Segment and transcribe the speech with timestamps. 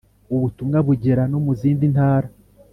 [0.35, 2.27] Ubutumwa bugera no mu zindi ntara